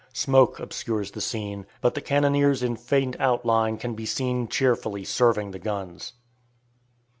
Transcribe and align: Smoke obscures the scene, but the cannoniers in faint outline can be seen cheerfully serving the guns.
Smoke 0.13 0.59
obscures 0.59 1.11
the 1.11 1.21
scene, 1.21 1.67
but 1.79 1.93
the 1.93 2.01
cannoniers 2.01 2.63
in 2.63 2.75
faint 2.75 3.15
outline 3.19 3.77
can 3.77 3.93
be 3.93 4.07
seen 4.07 4.47
cheerfully 4.47 5.03
serving 5.03 5.51
the 5.51 5.59
guns. 5.59 6.13